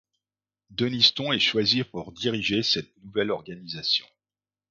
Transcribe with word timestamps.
Denniston 0.71 1.31
est 1.31 1.37
choisi 1.39 1.83
pour 1.83 2.11
diriger 2.11 2.63
cette 2.63 2.91
nouvelle 3.03 3.29
organisation. 3.29 4.07